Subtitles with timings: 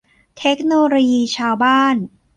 [0.39, 1.95] เทคโนโลยีชาวบ้าน